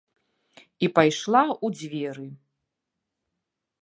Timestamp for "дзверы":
1.77-2.25